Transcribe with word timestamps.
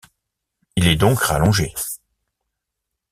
Il 0.77 0.87
est 0.87 0.95
donc 0.95 1.19
rallongé. 1.21 1.75